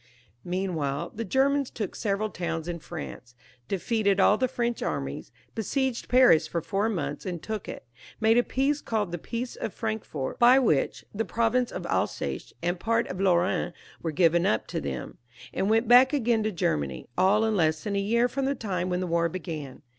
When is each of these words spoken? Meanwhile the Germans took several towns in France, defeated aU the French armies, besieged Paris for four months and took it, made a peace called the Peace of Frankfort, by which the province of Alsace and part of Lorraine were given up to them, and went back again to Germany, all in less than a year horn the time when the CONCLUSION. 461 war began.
Meanwhile 0.43 1.11
the 1.13 1.23
Germans 1.23 1.69
took 1.69 1.95
several 1.95 2.31
towns 2.31 2.67
in 2.67 2.79
France, 2.79 3.35
defeated 3.67 4.19
aU 4.19 4.35
the 4.35 4.47
French 4.47 4.81
armies, 4.81 5.31
besieged 5.53 6.09
Paris 6.09 6.47
for 6.47 6.59
four 6.59 6.89
months 6.89 7.23
and 7.23 7.39
took 7.39 7.69
it, 7.69 7.85
made 8.19 8.35
a 8.35 8.41
peace 8.43 8.81
called 8.81 9.11
the 9.11 9.19
Peace 9.19 9.55
of 9.55 9.75
Frankfort, 9.75 10.39
by 10.39 10.57
which 10.57 11.05
the 11.13 11.23
province 11.23 11.71
of 11.71 11.85
Alsace 11.85 12.51
and 12.63 12.79
part 12.79 13.07
of 13.09 13.21
Lorraine 13.21 13.73
were 14.01 14.11
given 14.11 14.47
up 14.47 14.65
to 14.69 14.81
them, 14.81 15.19
and 15.53 15.69
went 15.69 15.87
back 15.87 16.13
again 16.13 16.41
to 16.41 16.51
Germany, 16.51 17.07
all 17.15 17.45
in 17.45 17.55
less 17.55 17.83
than 17.83 17.95
a 17.95 17.99
year 17.99 18.27
horn 18.27 18.45
the 18.47 18.55
time 18.55 18.89
when 18.89 19.01
the 19.01 19.05
CONCLUSION. 19.05 19.07
461 19.07 19.11
war 19.11 19.29
began. 19.29 19.81